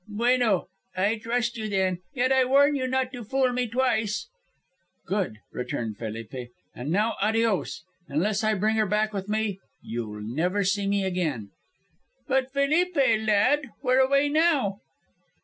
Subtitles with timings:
[0.07, 0.65] "Bueno,
[0.97, 1.99] I trust you then.
[2.11, 4.29] Yet I warn you not to fool me twice."
[5.05, 6.49] "Good," returned Felipe.
[6.73, 7.83] "And now adios.
[8.07, 11.51] Unless I bring her back with me you'll never see me again."
[12.27, 14.79] "But, Felipe, lad, where away now?"